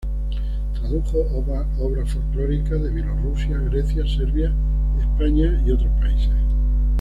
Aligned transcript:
Tradujo 0.73 1.19
obras 1.77 2.11
folclóricas 2.11 2.81
de 2.81 2.89
Bielorrusia, 2.89 3.55
Grecia, 3.59 4.03
Serbia, 4.07 4.51
España 4.99 5.61
y 5.63 5.69
otros 5.69 5.91
países. 5.99 6.33